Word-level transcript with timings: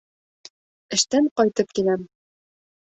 Эштән 0.99 1.29
ҡайтып 1.37 1.79
киләм. 1.81 2.13